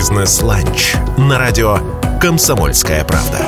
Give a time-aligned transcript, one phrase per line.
[0.00, 1.76] Бизнес-ланч на радио
[2.22, 3.44] «Комсомольская правда».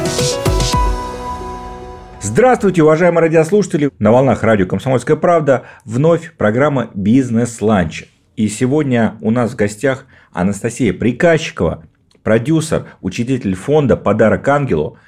[2.20, 3.90] Здравствуйте, уважаемые радиослушатели!
[3.98, 8.04] На волнах радио «Комсомольская правда» вновь программа «Бизнес-ланч».
[8.36, 11.84] И сегодня у нас в гостях Анастасия Приказчикова,
[12.22, 14.98] продюсер, учредитель фонда «Подарок ангелу».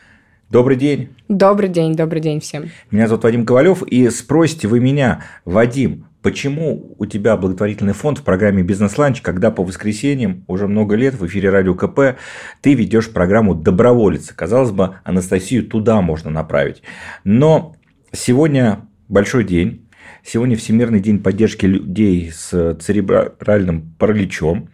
[0.50, 1.08] Добрый день.
[1.28, 2.70] Добрый день, добрый день всем.
[2.90, 8.22] Меня зовут Вадим Ковалев, и спросите вы меня, Вадим, почему у тебя благотворительный фонд в
[8.22, 12.18] программе «Бизнес-ланч», когда по воскресеньям уже много лет в эфире Радио КП
[12.60, 14.34] ты ведешь программу «Доброволица».
[14.34, 16.82] Казалось бы, Анастасию туда можно направить.
[17.24, 17.74] Но
[18.12, 19.80] сегодня большой день,
[20.22, 24.70] Сегодня Всемирный день поддержки людей с церебральным параличом.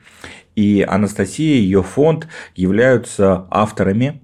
[0.55, 4.23] И Анастасия и ее фонд являются авторами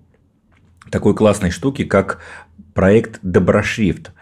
[0.90, 2.20] такой классной штуки, как
[2.76, 4.12] проект Доброшрифт.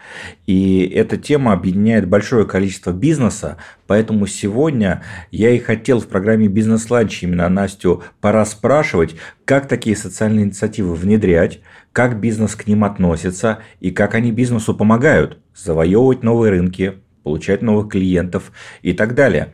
[0.47, 7.23] И эта тема объединяет большое количество бизнеса, поэтому сегодня я и хотел в программе «Бизнес-ланч»
[7.23, 11.59] именно Настю пора спрашивать, как такие социальные инициативы внедрять,
[11.91, 17.91] как бизнес к ним относится и как они бизнесу помогают завоевывать новые рынки, получать новых
[17.91, 19.53] клиентов и так далее.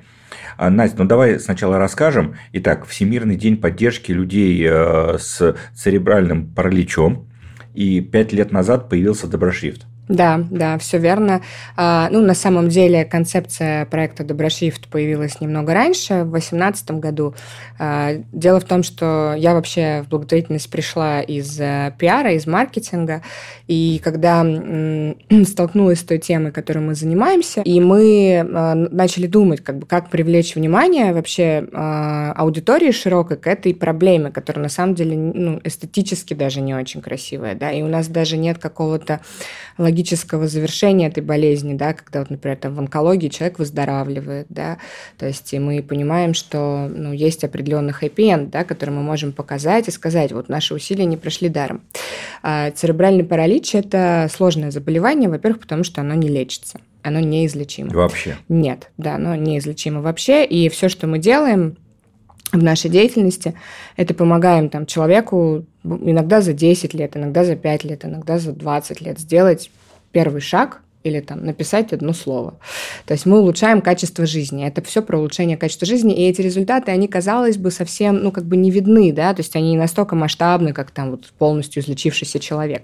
[0.62, 2.36] А, Настя, ну давай сначала расскажем.
[2.54, 7.28] Итак, Всемирный день поддержки людей э, с церебральным параличом.
[7.74, 9.88] И пять лет назад появился Доброшрифт.
[10.08, 11.42] Да, да, все верно.
[11.78, 17.34] А, ну, на самом деле концепция проекта Доброшрифт появилась немного раньше, в 2018 году.
[17.80, 23.22] А, дело в том, что я вообще в благотворительность пришла из э, пиара, из маркетинга,
[23.68, 24.44] и когда
[25.46, 30.10] столкнулась с той темой, которой мы занимаемся, и мы а, начали думать, как бы, как
[30.10, 36.60] привлечь внимание вообще аудитории широкой к этой проблеме, которая на самом деле ну, эстетически даже
[36.62, 39.22] не очень красивая, да, и у нас даже нет какого-то
[39.92, 44.78] логического завершения этой болезни, да, когда, вот, например, там в онкологии человек выздоравливает, да,
[45.18, 49.88] то есть и мы понимаем, что ну, есть определенный хэппи да, который мы можем показать
[49.88, 51.82] и сказать, вот наши усилия не прошли даром.
[52.44, 57.90] А церебральный паралич– это сложное заболевание, во-первых, потому что оно не лечится оно неизлечимо.
[57.96, 58.38] Вообще?
[58.48, 60.46] Нет, да, оно неизлечимо вообще.
[60.46, 61.76] И все, что мы делаем,
[62.52, 63.54] в нашей деятельности,
[63.96, 69.02] это помогаем там, человеку иногда за 10 лет, иногда за 5 лет, иногда за 20
[69.02, 69.72] лет сделать
[70.12, 72.60] первый шаг или там написать одно слово.
[73.06, 74.66] То есть мы улучшаем качество жизни.
[74.66, 78.46] Это все про улучшение качества жизни, и эти результаты, они, казалось бы, совсем, ну, как
[78.46, 82.40] бы не видны, да, то есть они не настолько масштабны, как там вот полностью излечившийся
[82.40, 82.84] человек.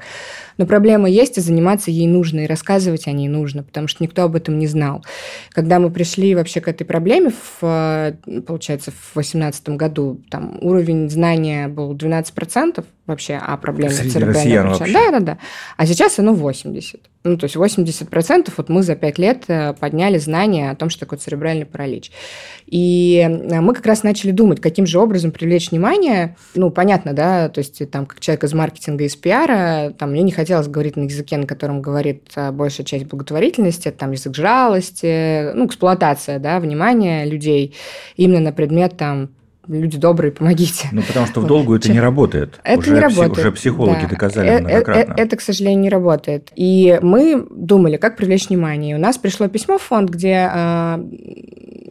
[0.57, 4.23] Но проблема есть, и заниматься ей нужно, и рассказывать о ней нужно, потому что никто
[4.23, 5.05] об этом не знал.
[5.51, 8.15] Когда мы пришли вообще к этой проблеме, в,
[8.47, 15.19] получается, в 2018 году, там уровень знания был 12%, вообще о проблеме церебрального Да, да,
[15.19, 15.37] да.
[15.77, 17.01] А сейчас оно 80.
[17.23, 21.01] Ну, то есть 80% вот мы за 5 лет э, подняли знания о том, что
[21.01, 22.11] такое церебральный паралич.
[22.65, 26.35] И э, мы как раз начали думать, каким же образом привлечь внимание.
[26.55, 30.31] Ну, понятно, да, то есть там как человек из маркетинга, из пиара, там мне не
[30.31, 35.65] хотелось говорить на языке, на котором говорит э, большая часть благотворительности, там язык жалости, ну,
[35.65, 37.75] эксплуатация, да, внимания людей
[38.15, 39.29] именно на предмет там
[39.67, 40.89] люди добрые, помогите.
[40.91, 42.59] Ну, потому что в долгую это не работает.
[42.63, 43.37] Это уже не работает.
[43.37, 44.07] Уже психологи да.
[44.07, 45.13] доказали э, многократно.
[45.17, 46.51] Это, к сожалению, не работает.
[46.55, 48.91] И мы думали, как привлечь внимание.
[48.91, 51.03] И у нас пришло письмо в фонд, где а,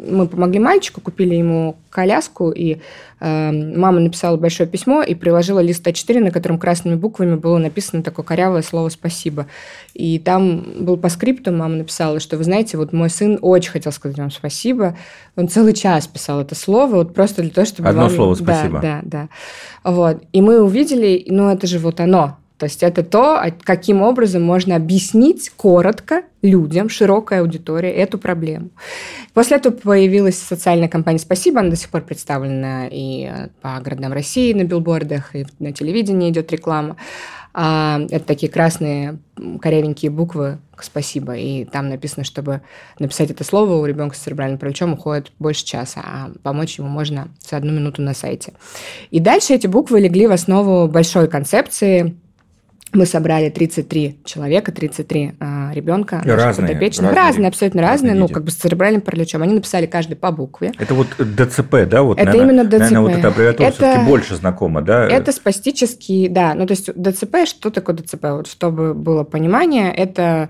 [0.07, 2.79] мы помогли мальчику, купили ему коляску, и
[3.21, 8.03] э, мама написала большое письмо и приложила лист А4, на котором красными буквами было написано
[8.03, 9.47] такое корявое слово «спасибо».
[9.95, 13.93] И там был по скрипту, мама написала, что, вы знаете, вот мой сын очень хотел
[13.93, 14.97] сказать вам спасибо.
[15.37, 18.11] Он целый час писал это слово, вот просто для того, чтобы Одно вам...
[18.11, 18.81] слово «спасибо».
[18.81, 19.29] Да, да,
[19.85, 19.91] да.
[19.91, 20.23] Вот.
[20.33, 24.77] И мы увидели, ну, это же вот оно, то есть это то, каким образом можно
[24.77, 28.71] объяснить коротко людям, широкой аудитории эту проблему.
[29.35, 34.13] После этого появилась социальная компания «Спасибо», она до сих пор представлена и э, по городам
[34.13, 36.97] России на билбордах, и на телевидении идет реклама.
[37.53, 39.19] А, это такие красные
[39.61, 42.63] корявенькие буквы «Спасибо», и там написано, чтобы
[42.99, 47.29] написать это слово у ребенка с церебральным параличом уходит больше часа, а помочь ему можно
[47.49, 48.53] за одну минуту на сайте.
[49.11, 52.17] И дальше эти буквы легли в основу большой концепции
[52.97, 56.23] мы собрали 33 человека, 33 а, ребенка.
[56.25, 57.13] Разные, разные.
[57.13, 59.43] Разные, абсолютно разные, разные ну, как бы с церебральным параличом.
[59.43, 60.73] Они написали каждый по букве.
[60.79, 62.03] Это вот ДЦП, да?
[62.03, 62.79] Вот, это наверное, именно ДЦП.
[62.79, 65.07] Наверное, вот эта аббревиатура это, все-таки больше знакома, да?
[65.09, 66.55] Это спастический, да.
[66.55, 68.25] Ну, то есть ДЦП, что такое ДЦП?
[68.25, 70.49] Вот чтобы было понимание, это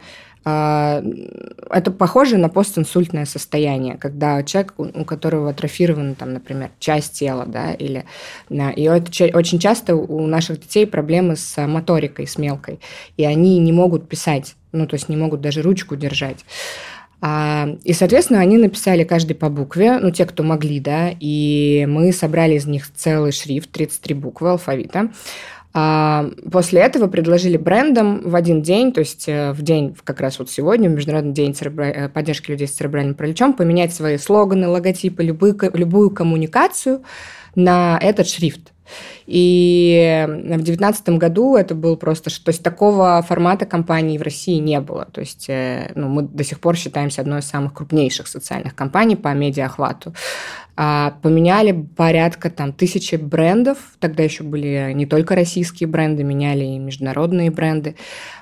[0.49, 7.73] это похоже на постинсультное состояние, когда человек, у которого атрофирована, там, например, часть тела, да,
[7.73, 8.05] или...
[8.49, 12.79] И это очень часто у наших детей проблемы с моторикой, с мелкой,
[13.17, 16.45] и они не могут писать, ну, то есть не могут даже ручку держать.
[17.21, 22.13] А, и, соответственно, они написали каждый по букве, ну, те, кто могли, да, и мы
[22.13, 25.11] собрали из них целый шрифт, 33 буквы алфавита.
[25.79, 30.39] А после этого предложили брендам в один день, то есть э, в день, как раз
[30.39, 31.55] вот сегодня, Международный день.
[31.61, 37.03] Э, поддержки людей с церебральным параличом, поменять свои слоганы, логотипы, любую, любую коммуникацию
[37.57, 38.73] на этот шрифт.
[39.27, 42.31] И в 2019 году это был просто...
[42.31, 45.05] То есть такого формата компании в России не было.
[45.13, 49.17] То есть э, ну, мы до сих пор считаемся одной из самых крупнейших социальных компаний
[49.17, 50.15] по медиаохвату.
[50.77, 53.79] А, поменяли порядка там тысячи брендов.
[53.99, 57.97] Тогда еще были не только российские бренды, меняли и международные бренды.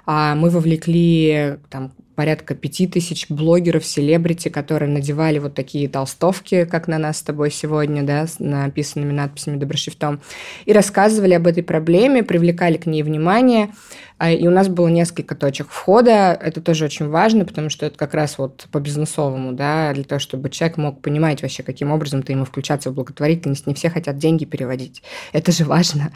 [0.04, 6.88] А мы вовлекли там порядка пяти тысяч блогеров, селебрити, которые надевали вот такие толстовки, как
[6.88, 10.20] на нас с тобой сегодня, да, с написанными надписями доброшрифтом,
[10.64, 13.70] и рассказывали об этой проблеме, привлекали к ней внимание.
[14.16, 16.38] А, и у нас было несколько точек входа.
[16.40, 20.18] Это тоже очень важно, потому что это как раз вот по бизнесовому, да, для того,
[20.18, 23.66] чтобы человек мог понимать вообще, каким образом ты ему включаться в благотворительность.
[23.66, 25.02] Не все хотят деньги переводить.
[25.32, 26.12] Это же важно.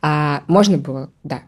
[0.00, 1.42] А, можно было, да,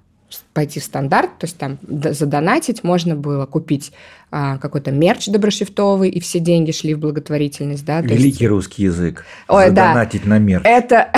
[0.52, 3.93] пойти в стандарт, то есть там задонатить, можно было купить
[4.31, 7.84] а, какой-то мерч доброшрифтовый, и все деньги шли в благотворительность.
[7.84, 8.00] Да?
[8.00, 8.46] Великий есть...
[8.46, 9.26] русский язык.
[9.49, 10.31] Ой, Задонатить да.
[10.31, 10.62] на мерч.
[10.64, 11.08] Это,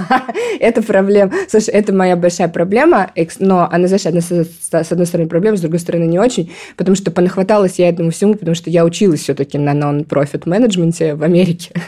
[0.60, 1.32] это проблема.
[1.48, 5.80] Слушай, это моя большая проблема, но она, знаешь, одна, с одной стороны проблема, с другой
[5.80, 9.72] стороны не очень, потому что понахваталась я этому всему, потому что я училась все-таки на
[9.72, 11.72] non-profit менеджменте в Америке.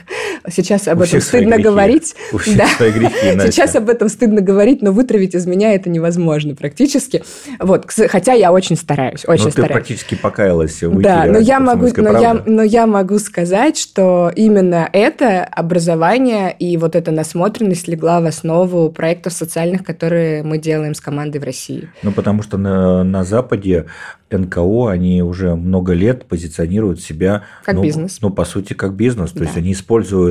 [0.49, 2.15] Сейчас об У этом стыдно говорить.
[2.33, 2.67] У всех да.
[2.69, 7.23] свои грехи, Сейчас об этом стыдно говорить, но вытравить из меня это невозможно практически.
[7.59, 9.69] Вот, хотя я очень стараюсь, очень но стараюсь.
[9.69, 14.33] ты практически покаялась в Да, но я, могу, но, я, но я могу сказать, что
[14.35, 20.95] именно это образование и вот эта насмотренность легла в основу проектов социальных, которые мы делаем
[20.95, 21.89] с командой в России.
[22.03, 23.87] Ну, потому что на, на Западе
[24.31, 27.45] НКО, они уже много лет позиционируют себя...
[27.65, 28.19] Как ну, бизнес.
[28.21, 29.33] Ну, по сути, как бизнес.
[29.33, 29.45] То да.
[29.47, 30.30] есть, они используют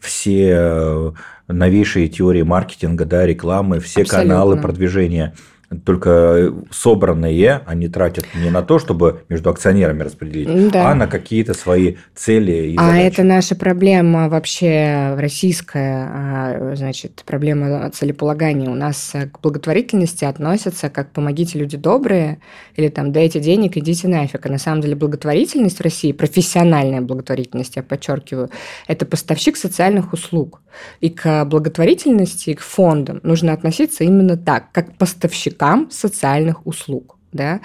[0.00, 1.12] все э,
[1.48, 4.34] новейшие теории маркетинга, да, рекламы, все Абсолютно.
[4.34, 5.34] каналы продвижения
[5.84, 10.90] только собранные они тратят не на то, чтобы между акционерами распределить, да.
[10.90, 13.06] а на какие-то свои цели и А задачи.
[13.06, 18.70] это наша проблема вообще российская, а, значит, проблема целеполагания.
[18.70, 22.38] У нас к благотворительности относятся как «помогите, люди добрые»
[22.76, 24.46] или там «дайте денег, идите нафиг».
[24.46, 28.50] А на самом деле благотворительность в России, профессиональная благотворительность, я подчеркиваю,
[28.86, 30.60] это поставщик социальных услуг.
[31.00, 34.96] И к благотворительности, и к фондам нужно относиться именно так, как
[35.56, 37.60] поставщикам социальных услуг да,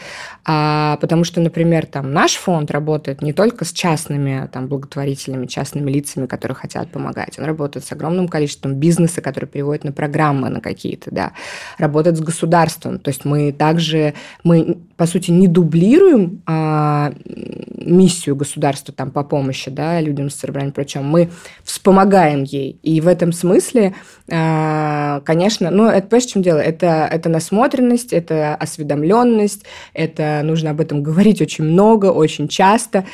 [0.46, 5.90] а, потому что, например, там наш фонд работает не только с частными там благотворителями, частными
[5.90, 10.60] лицами, которые хотят помогать, он работает с огромным количеством бизнеса, который переводит на программы на
[10.60, 11.32] какие-то, да,
[11.78, 18.94] работает с государством, то есть мы также, мы, по сути, не дублируем а, миссию государства
[18.94, 21.30] там по помощи, да, людям с церебральным причем мы
[21.64, 23.94] вспомогаем ей, и в этом смысле,
[24.30, 30.72] а, конечно, ну, это, понимаешь, в чем дело, это, это насмотренность, это осведомленность, это нужно
[30.72, 33.06] об этом говорить очень много, очень часто.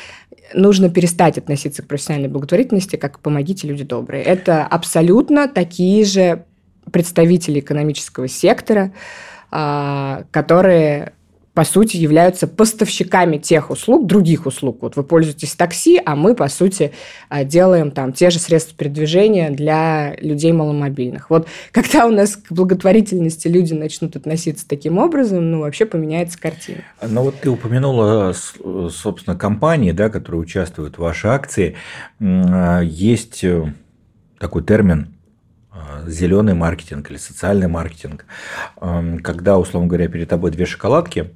[0.54, 4.22] Нужно перестать относиться к профессиональной благотворительности как «помогите, люди добрые».
[4.22, 6.44] Это абсолютно такие же
[6.90, 8.92] представители экономического сектора,
[9.50, 11.12] а, которые
[11.58, 14.78] по сути, являются поставщиками тех услуг, других услуг.
[14.80, 16.92] Вот вы пользуетесь такси, а мы, по сути,
[17.28, 21.30] а, делаем там те же средства передвижения для людей маломобильных.
[21.30, 26.84] Вот когда у нас к благотворительности люди начнут относиться таким образом, ну, вообще поменяется картина.
[27.02, 28.32] Ну, вот ты упомянула,
[28.92, 31.74] собственно, компании, да, которые участвуют в вашей акции.
[32.20, 33.74] А, есть э,
[34.38, 35.08] такой термин
[35.72, 38.26] а, зеленый маркетинг или социальный маркетинг,
[38.76, 41.32] когда, условно говоря, перед тобой две шоколадки,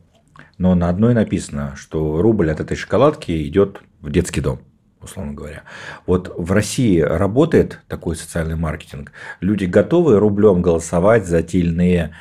[0.59, 4.61] но на одной написано, что рубль от этой шоколадки идет в детский дом
[5.03, 5.63] условно говоря.
[6.07, 9.11] Вот в России работает такой социальный маркетинг.
[9.41, 12.15] Люди готовы рублем голосовать за те или иные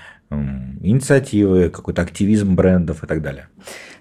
[0.81, 3.47] инициативы, какой-то активизм брендов и так далее.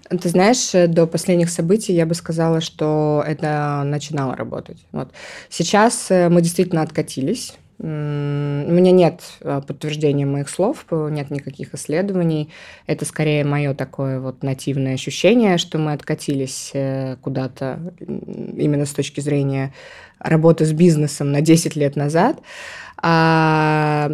[0.09, 4.85] Ты знаешь, до последних событий я бы сказала, что это начинало работать.
[4.91, 5.11] Вот.
[5.49, 7.53] Сейчас э, мы действительно откатились.
[7.83, 12.51] У меня нет а, подтверждения моих слов, нет никаких исследований.
[12.85, 19.19] Это скорее мое такое вот нативное ощущение, что мы откатились э, куда-то именно с точки
[19.19, 19.73] зрения
[20.19, 22.39] работы с бизнесом на 10 лет назад.
[23.03, 24.11] А,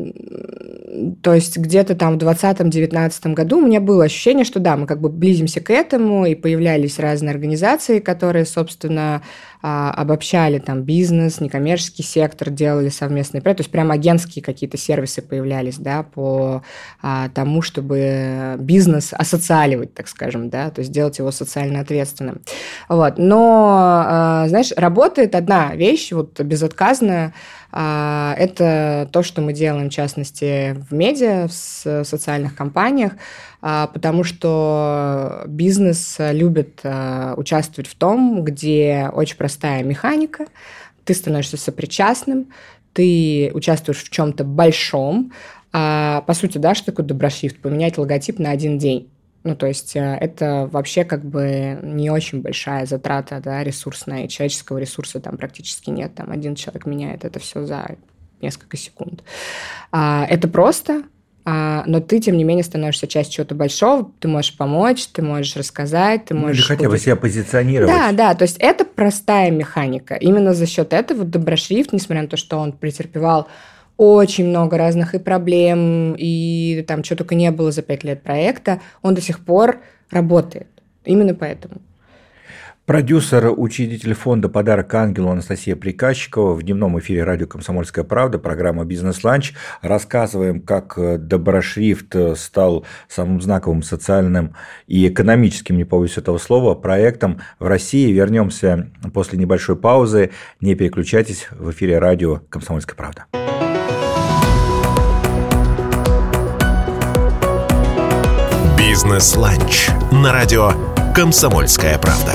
[1.22, 5.02] то есть где-то там в 2020-2019 году у меня было ощущение, что да, мы как
[5.02, 9.24] бы близимся к этому, и появлялись разные организации, которые, собственно,
[9.70, 15.22] а, обобщали там бизнес, некоммерческий сектор, делали совместные проекты, то есть прям агентские какие-то сервисы
[15.22, 16.64] появлялись, да, по
[17.02, 22.40] а, тому, чтобы бизнес осоциаливать, так скажем, да, то есть делать его социально ответственным.
[22.88, 23.16] Вот.
[23.18, 27.34] Но, а, знаешь, работает одна вещь, вот безотказная,
[27.70, 33.14] а, это то, что мы делаем, в частности, в медиа, в социальных компаниях,
[33.94, 40.46] потому что бизнес любит а, участвовать в том, где очень простая механика,
[41.04, 42.48] ты становишься сопричастным,
[42.94, 45.32] ты участвуешь в чем-то большом.
[45.72, 47.60] По сути, да, что такое доброшрифт?
[47.60, 49.10] Поменять логотип на один день.
[49.48, 54.78] Ну, то есть э, это вообще как бы не очень большая затрата да, ресурсная, человеческого
[54.78, 56.16] ресурса там практически нет.
[56.16, 57.96] Там один человек меняет это все за
[58.42, 59.24] несколько секунд.
[59.92, 61.17] А, это просто, а,
[61.50, 66.26] но ты, тем не менее, становишься частью чего-то большого, ты можешь помочь, ты можешь рассказать,
[66.26, 66.58] ты можешь...
[66.58, 67.96] Или хотя бы себя позиционировать.
[67.96, 70.16] Да, да, то есть это простая механика.
[70.16, 73.48] Именно за счет этого Доброшрифт, несмотря на то, что он претерпевал
[73.96, 78.82] очень много разных и проблем, и там что только не было за пять лет проекта,
[79.02, 79.80] он до сих пор
[80.12, 80.68] работает.
[81.06, 81.76] Именно поэтому.
[82.88, 89.56] Продюсер, учредитель фонда «Подарок ангелу» Анастасия Приказчикова в дневном эфире радио «Комсомольская правда», программа «Бизнес-ланч».
[89.82, 94.56] Рассказываем, как Доброшрифт стал самым знаковым социальным
[94.88, 98.10] и экономическим, не побоюсь этого слова, проектом в России.
[98.10, 100.32] Вернемся после небольшой паузы.
[100.62, 103.26] Не переключайтесь в эфире радио «Комсомольская правда».
[108.78, 110.72] Бизнес-ланч на радио
[111.18, 112.34] «Комсомольская правда».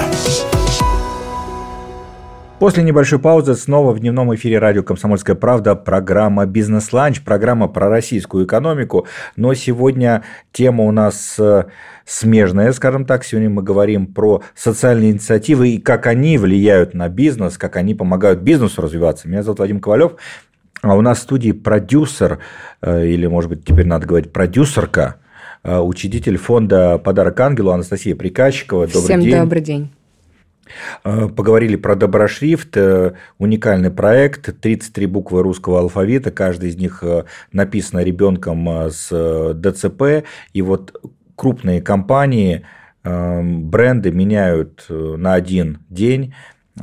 [2.58, 8.44] После небольшой паузы снова в дневном эфире радио «Комсомольская правда» программа «Бизнес-ланч», программа про российскую
[8.44, 9.06] экономику.
[9.36, 11.66] Но сегодня тема у нас э,
[12.04, 13.22] смежная, скажем так.
[13.22, 18.40] Сегодня мы говорим про социальные инициативы и как они влияют на бизнес, как они помогают
[18.40, 19.28] бизнесу развиваться.
[19.28, 20.14] Меня зовут Вадим Ковалев.
[20.82, 22.40] А у нас в студии продюсер,
[22.80, 25.21] э, или, может быть, теперь надо говорить продюсерка
[25.64, 28.86] учредитель фонда «Подарок ангелу» Анастасия Приказчикова.
[28.86, 29.36] Добрый Всем день.
[29.36, 29.90] добрый день.
[31.04, 37.02] Э, поговорили про доброшрифт, э, уникальный проект, 33 буквы русского алфавита, каждая из них
[37.52, 41.00] написана ребенком с ДЦП, и вот
[41.36, 42.64] крупные компании,
[43.02, 46.34] бренды меняют на один день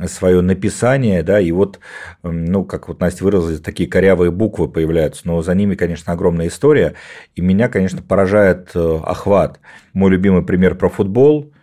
[0.06, 1.80] свое написание, да, и вот,
[2.22, 6.94] ну, как вот Настя выразилась, такие корявые буквы появляются, но за ними, конечно, огромная история,
[7.34, 9.60] и меня, конечно, поражает э, охват.
[9.92, 11.52] Мой любимый пример про футбол–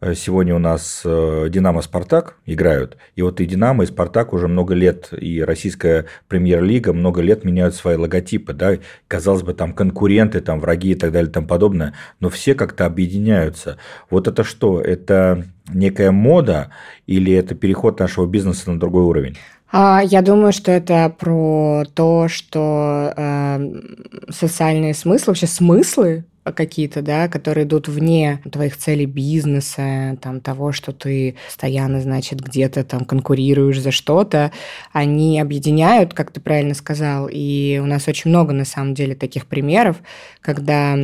[0.00, 2.96] Э, сегодня у нас э, Динамо Спартак играют.
[3.16, 7.74] И вот и Динамо, и Спартак уже много лет, и российская премьер-лига много лет меняют
[7.74, 8.54] свои логотипы.
[8.54, 8.78] Да?
[9.08, 11.94] Казалось бы, там конкуренты, там враги и так далее и тому подобное.
[12.18, 13.76] Но все как-то объединяются.
[14.08, 14.80] Вот это что?
[14.80, 16.70] Это некая мода
[17.06, 19.36] или это переход нашего бизнеса на другой уровень?
[19.72, 23.82] А, я думаю, что это про то, что э,
[24.28, 30.92] социальные смыслы, вообще смыслы какие-то, да, которые идут вне твоих целей бизнеса, там, того, что
[30.92, 34.50] ты постоянно, значит, где-то там конкурируешь за что-то,
[34.92, 39.46] они объединяют, как ты правильно сказал, и у нас очень много, на самом деле, таких
[39.46, 39.98] примеров,
[40.40, 40.96] когда,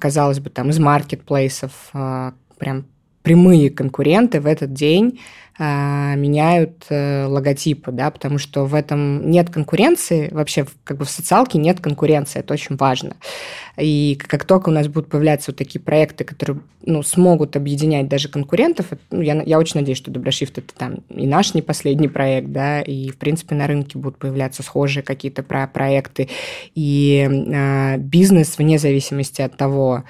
[0.00, 2.86] казалось бы, там, из маркетплейсов а, прям
[3.22, 5.20] прямые конкуренты в этот день
[5.58, 11.10] а, меняют э, логотипы, да, потому что в этом нет конкуренции, вообще как бы в
[11.10, 13.16] социалке нет конкуренции, это очень важно.
[13.76, 18.28] И как только у нас будут появляться вот такие проекты, которые ну, смогут объединять даже
[18.28, 22.48] конкурентов, ну, я, я очень надеюсь, что Доброшифт это там и наш не последний проект,
[22.48, 26.30] да, и в принципе на рынке будут появляться схожие какие-то про проекты,
[26.74, 30.04] и э, бизнес вне зависимости от того,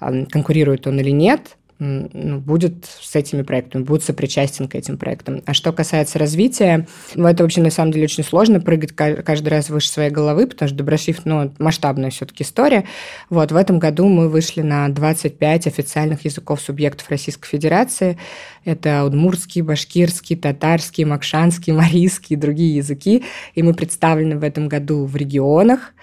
[0.00, 5.42] конкурирует он или нет, будет с этими проектами, будет сопричастен к этим проектам.
[5.46, 9.70] А что касается развития, ну, это вообще на самом деле очень сложно прыгать каждый раз
[9.70, 12.84] выше своей головы, потому что Доброшрифт, ну, масштабная все-таки история.
[13.30, 18.18] Вот, в этом году мы вышли на 25 официальных языков субъектов Российской Федерации.
[18.64, 23.24] Это удмуртский, башкирский, татарский, макшанский, марийский и другие языки.
[23.54, 25.94] И мы представлены в этом году в регионах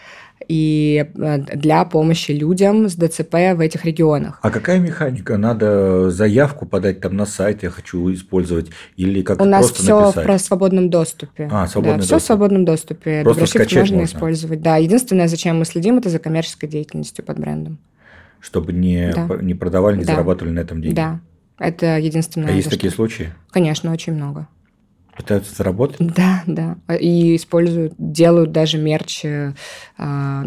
[0.48, 4.40] и э, для помощи людям с ДЦП в этих регионах.
[4.42, 5.38] А какая механика?
[5.38, 10.42] Надо заявку подать там на сайт, я хочу использовать, или как-то У нас все написать?
[10.42, 11.50] в свободном доступе.
[11.52, 12.18] А, свободный да, доступ.
[12.18, 13.24] все в свободном доступе.
[13.24, 14.62] Просто скачать можно, можно использовать.
[14.62, 17.78] Да, единственное, зачем мы следим, это за коммерческой деятельностью под брендом.
[18.40, 19.28] Чтобы не, да.
[19.42, 20.14] не продавали, не да.
[20.14, 20.96] зарабатывали на этом деньги.
[20.96, 21.20] Да,
[21.58, 22.50] это единственное.
[22.50, 23.34] А есть такие случаи?
[23.52, 24.48] Конечно, очень много.
[25.16, 25.98] Пытаются заработать?
[26.00, 26.76] Да, да.
[27.00, 29.54] И используют, делают даже мерч, э,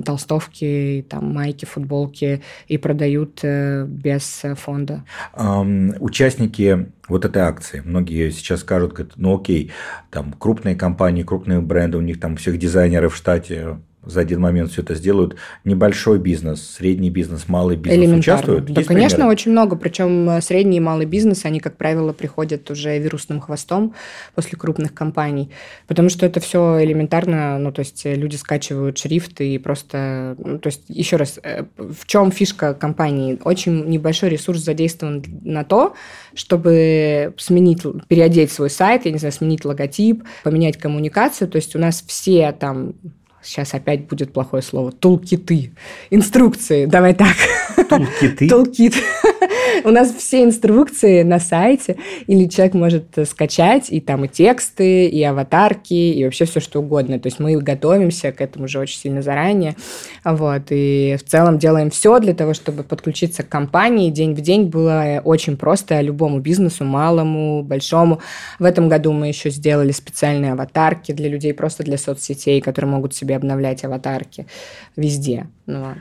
[0.04, 5.04] толстовки, там, майки, футболки и продают э, без фонда.
[5.34, 9.72] Эм, участники вот этой акции, многие сейчас скажут, ну окей,
[10.10, 14.70] там крупные компании, крупные бренды, у них там всех дизайнеров в штате за один момент
[14.70, 15.36] все это сделают.
[15.64, 18.66] Небольшой бизнес, средний бизнес, малый бизнес участвуют?
[18.66, 19.32] Да, Есть конечно, примеры?
[19.32, 19.76] очень много.
[19.76, 23.94] Причем э, средний и малый бизнес, они, как правило, приходят уже вирусным хвостом
[24.34, 25.50] после крупных компаний.
[25.86, 30.36] Потому что это все элементарно, ну, то есть люди скачивают шрифт и просто...
[30.38, 33.38] Ну, то есть, еще раз, э, в чем фишка компании?
[33.44, 35.94] Очень небольшой ресурс задействован на то,
[36.34, 41.48] чтобы сменить, переодеть свой сайт, я не знаю, сменить логотип, поменять коммуникацию.
[41.48, 42.94] То есть у нас все там
[43.42, 45.72] сейчас опять будет плохое слово, тулкиты,
[46.10, 47.36] инструкции, давай так.
[47.88, 48.48] Тулкиты?
[48.48, 48.94] Тулкит.
[49.84, 55.22] У нас все инструкции на сайте, или человек может скачать, и там и тексты, и
[55.22, 57.18] аватарки, и вообще все что угодно.
[57.18, 59.76] То есть мы готовимся к этому уже очень сильно заранее.
[60.24, 64.10] Вот, и в целом делаем все для того, чтобы подключиться к компании.
[64.10, 68.20] День в день было очень просто любому бизнесу, малому, большому.
[68.58, 73.14] В этом году мы еще сделали специальные аватарки для людей, просто для соцсетей, которые могут
[73.14, 74.46] себе обновлять аватарки
[74.96, 75.46] везде.
[75.66, 75.94] Ну,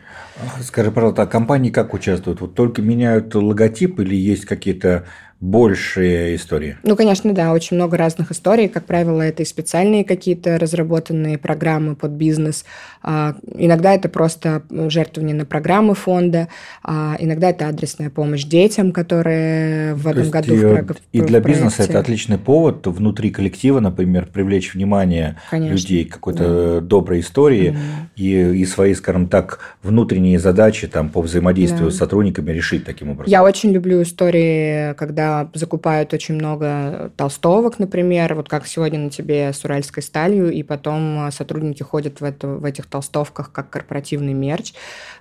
[0.62, 2.40] Скажи, пожалуйста, а компании как участвуют?
[2.40, 3.67] Вот только меняют логотип
[4.00, 5.06] или есть какие-то
[5.40, 6.78] большие истории?
[6.84, 8.68] Ну, конечно, да, очень много разных историй.
[8.68, 12.66] Как правило, это и специальные какие-то разработанные программы под бизнес.
[13.04, 16.48] А, иногда это просто жертвование на программы фонда,
[16.84, 21.40] а иногда это адресная помощь детям, которые в То этом году и, в, и для
[21.40, 25.74] бизнеса это отличный повод внутри коллектива, например, привлечь внимание конечно.
[25.74, 26.82] людей к какой-то да.
[26.82, 27.76] доброй истории mm-hmm.
[28.16, 31.92] и, и свои, скажем так, внутренние задачи там, по взаимодействию да.
[31.92, 33.32] с сотрудниками решить таким образом.
[33.32, 39.54] Я очень люблю истории, когда закупают очень много толстовок, например, вот как сегодня на тебе
[39.54, 44.74] с уральской сталью, и потом сотрудники ходят в, это, в этих толстовках как корпоративный мерч.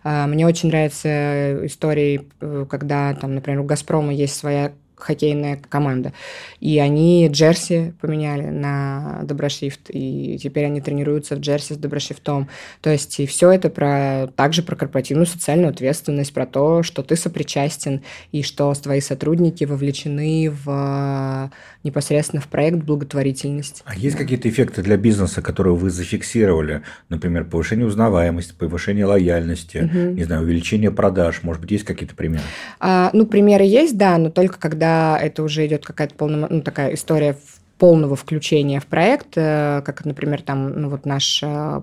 [0.05, 6.13] А, мне очень нравятся истории, э, когда, там, например, у «Газпрома» есть своя хоккейная команда.
[6.61, 12.49] И они джерси поменяли на доброшрифт, и теперь они тренируются в джерси с доброшрифтом.
[12.81, 17.17] То есть и все это про, также про корпоративную социальную ответственность, про то, что ты
[17.17, 21.51] сопричастен, и что твои сотрудники вовлечены в,
[21.85, 23.83] непосредственно в проект благотворительности.
[23.85, 26.83] А есть какие-то эффекты для бизнеса, которые вы зафиксировали?
[27.09, 30.15] Например, повышение узнаваемости, повышение лояльности, угу.
[30.15, 31.43] не знаю, увеличение продаж.
[31.43, 32.45] Может быть, есть какие-то примеры?
[32.81, 36.63] А, ну, примеры есть, да, но только когда когда это уже идет какая-то полная, ну,
[36.63, 37.37] такая история
[37.79, 41.83] полного включения в проект, э, как, например, там, ну, вот наш э,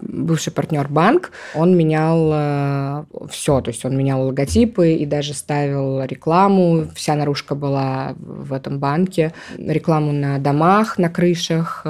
[0.00, 6.02] бывший партнер банк, он менял э, все, то есть он менял логотипы и даже ставил
[6.04, 11.84] рекламу, вся наружка была в этом банке, рекламу на домах, на крышах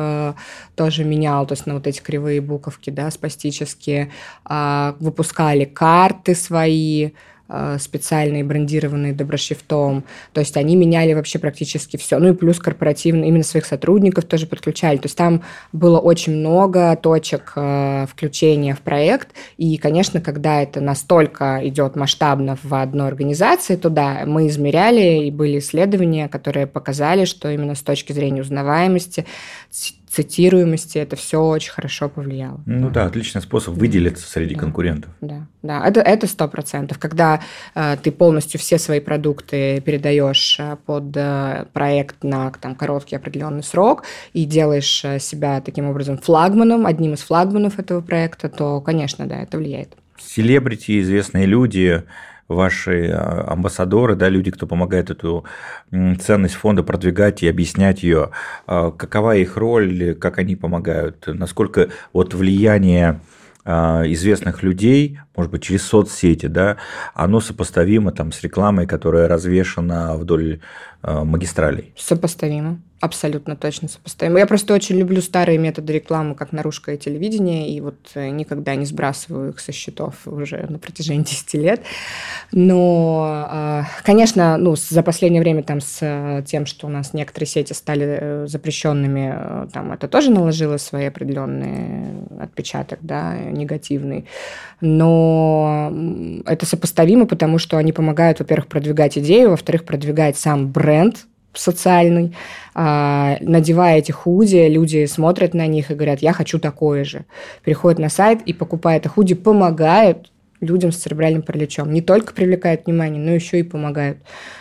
[0.75, 4.11] тоже менял, то есть на вот эти кривые буковки, да, спастические,
[4.45, 7.11] а, выпускали карты свои,
[7.79, 10.05] специальные, брендированные доброшрифтом.
[10.33, 12.19] То есть они меняли вообще практически все.
[12.19, 14.99] Ну и плюс корпоративно, именно своих сотрудников тоже подключали.
[14.99, 19.29] То есть там было очень много точек э, включения в проект.
[19.57, 25.31] И, конечно, когда это настолько идет масштабно в одной организации, то да, мы измеряли, и
[25.31, 29.25] были исследования, которые показали, что именно с точки зрения узнаваемости
[30.09, 32.61] цитируемости, это все очень хорошо повлияло.
[32.67, 34.61] Ну да, отличный способ выделиться среди да.
[34.61, 35.11] конкурентов.
[35.21, 36.99] Да, да, это это сто процентов.
[36.99, 37.41] Когда
[37.75, 43.63] э, ты полностью все свои продукты передаешь э, под э, проект на там короткий определенный
[43.63, 49.27] срок и делаешь э, себя таким образом флагманом, одним из флагманов этого проекта, то, конечно,
[49.27, 49.97] да, это влияет.
[50.19, 52.03] Селебрити, известные люди,
[52.49, 55.45] ваши а, амбассадоры, да, люди, кто помогает эту
[55.91, 58.31] ценность фонда продвигать и объяснять ее,
[58.67, 63.21] а, какова их роль, как они помогают, насколько вот влияние
[63.65, 66.79] а, известных людей, может быть, через соцсети, да,
[67.15, 70.61] оно сопоставимо там с рекламой, которая развешена вдоль
[71.03, 71.93] магистралей.
[71.97, 72.81] Сопоставимо.
[73.01, 74.41] Абсолютно точно сопоставимо.
[74.41, 78.75] Я просто очень люблю старые методы рекламы, как наружка и телевидение, и вот э, никогда
[78.75, 81.83] не сбрасываю их со счетов уже на протяжении 10 лет.
[82.51, 87.47] Но, а, конечно, ну, за последнее время там с э, тем, что у нас некоторые
[87.47, 94.27] сети стали э, запрещенными, там это тоже наложило свои определенные отпечаток, да, негативный.
[94.81, 95.93] Но
[96.47, 102.37] это сопоставимо, потому что они помогают, во-первых, продвигать идею, во-вторых, продвигать сам бренд, социальный,
[102.75, 107.25] а, надевая эти худи, люди смотрят на них и говорят, я хочу такое же.
[107.65, 110.31] Переходят на сайт и покупая это худи, помогают
[110.61, 111.93] людям с церебральным параличом.
[111.93, 114.19] Не только привлекают внимание, но еще и помогают.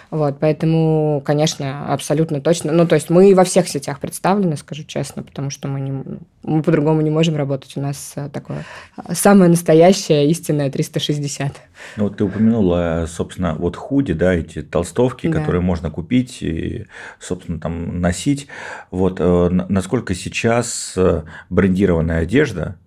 [0.10, 2.72] Вот, поэтому, конечно, абсолютно точно.
[2.72, 6.04] Ну, то есть мы во всех сетях представлены, скажу честно, потому что мы, не,
[6.44, 7.76] мы по-другому не можем работать.
[7.76, 8.64] У нас э, такое
[8.96, 11.52] э, самое настоящее, истинное 360.
[11.98, 15.40] Ну, вот ты упомянула, собственно, вот худи, да, эти толстовки, да.
[15.40, 16.86] которые можно купить и,
[17.20, 18.48] собственно, там носить.
[18.92, 20.98] Вот э, насколько сейчас
[21.50, 22.78] брендированная одежда,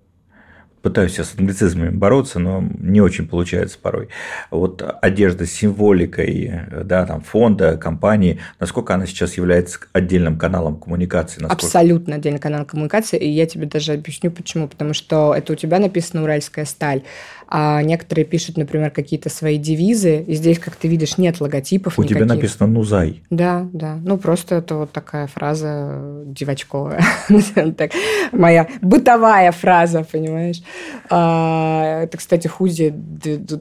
[0.82, 4.08] пытаюсь сейчас с англицизмами бороться, но не очень получается порой.
[4.50, 6.52] Вот одежда с символикой
[6.84, 11.40] да, там, фонда, компании, насколько она сейчас является отдельным каналом коммуникации?
[11.40, 11.66] Насколько...
[11.66, 14.68] Абсолютно отдельный канал коммуникации, и я тебе даже объясню почему.
[14.68, 17.02] Потому что это у тебя написано «Уральская сталь»,
[17.52, 22.02] а некоторые пишут, например, какие-то свои девизы, и здесь, как ты видишь, нет логотипов У
[22.02, 22.24] никаких.
[22.24, 23.22] тебя написано «Нузай».
[23.28, 23.98] Да, да.
[24.04, 27.02] Ну, просто это вот такая фраза девочковая.
[28.32, 30.62] Моя бытовая фраза, понимаешь?
[31.10, 32.94] А, это, кстати, худи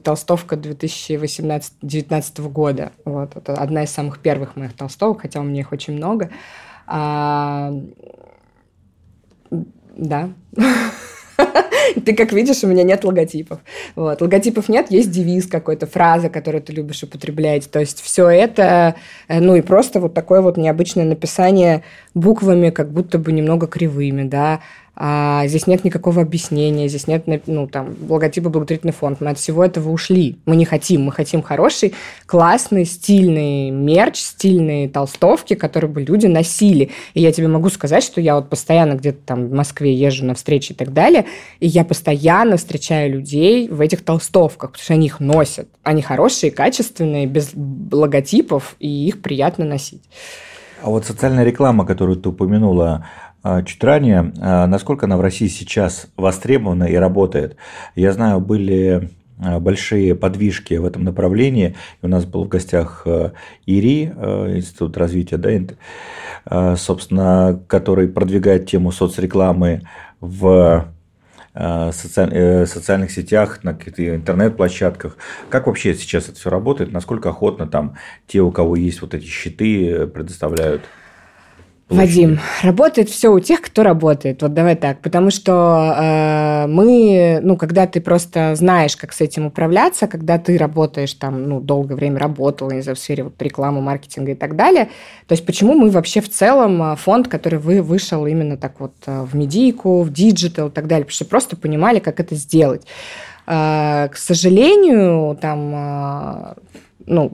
[0.04, 2.92] толстовка 2018-2019 года.
[3.04, 6.30] Вот, это одна из самых первых моих толстовок, хотя у меня их очень много.
[6.86, 7.74] А,
[9.96, 10.30] да.
[12.04, 13.60] Ты как видишь, у меня нет логотипов.
[13.96, 14.20] Вот.
[14.20, 17.70] Логотипов нет, есть девиз какой-то, фраза, которую ты любишь употреблять.
[17.70, 18.94] То есть все это,
[19.28, 21.82] э, ну и просто вот такое вот необычное написание
[22.14, 24.60] буквами, как будто бы немного кривыми, да,
[25.02, 29.22] а здесь нет никакого объяснения, здесь нет ну, там, логотипа благотворительный фонд.
[29.22, 30.36] Мы от всего этого ушли.
[30.44, 31.04] Мы не хотим.
[31.04, 31.94] Мы хотим хороший,
[32.26, 36.90] классный, стильный мерч, стильные толстовки, которые бы люди носили.
[37.14, 40.34] И я тебе могу сказать, что я вот постоянно где-то там в Москве езжу на
[40.34, 41.24] встречи и так далее,
[41.60, 45.68] и я постоянно встречаю людей в этих толстовках, потому что они их носят.
[45.82, 50.02] Они хорошие, качественные, без логотипов, и их приятно носить.
[50.82, 53.06] А вот социальная реклама, которую ты упомянула,
[53.42, 57.56] а, чуть ранее, а, насколько она в России сейчас востребована и работает.
[57.94, 61.76] Я знаю, были а, большие подвижки в этом направлении.
[62.02, 63.06] И у нас был в гостях
[63.66, 64.04] ИРИ,
[64.56, 69.82] Институт развития, да, собственно, который продвигает тему соцрекламы
[70.20, 70.86] в
[71.54, 75.16] э, социальных сетях, на каких-то интернет-площадках.
[75.48, 76.92] Как вообще сейчас это все работает?
[76.92, 80.82] Насколько охотно там те, у кого есть вот эти щиты, предоставляют?
[81.90, 84.42] Вадим, работает все у тех, кто работает.
[84.42, 89.46] Вот давай так, потому что э, мы, ну, когда ты просто знаешь, как с этим
[89.46, 93.80] управляться, когда ты работаешь там, ну, долгое время работал, не знаю, в сфере вот, рекламы,
[93.80, 94.88] маркетинга и так далее,
[95.26, 98.94] то есть почему мы вообще в целом э, фонд, который вы вышел именно так вот
[99.06, 102.86] э, в медийку, в digital и так далее, потому что просто понимали, как это сделать.
[103.48, 106.54] Э, к сожалению, там, э,
[107.06, 107.32] ну,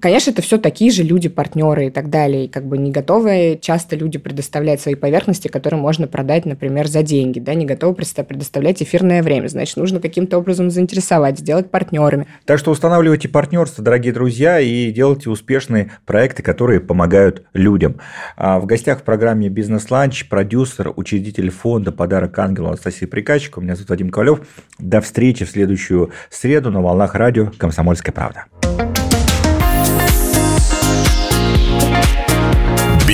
[0.00, 3.58] Конечно, это все такие же люди, партнеры и так далее, и как бы не готовы
[3.60, 8.82] часто люди предоставлять свои поверхности, которые можно продать, например, за деньги, да, не готовы предоставлять
[8.82, 12.26] эфирное время, значит, нужно каким-то образом заинтересовать, сделать партнерами.
[12.46, 17.96] Так что устанавливайте партнерство, дорогие друзья, и делайте успешные проекты, которые помогают людям.
[18.36, 23.62] А в гостях в программе «Бизнес-ланч» продюсер, учредитель фонда «Подарок ангелу» Анастасия Приказчикова.
[23.62, 24.40] Меня зовут Вадим Ковалев.
[24.78, 28.46] До встречи в следующую среду на волнах радио «Комсомольская правда».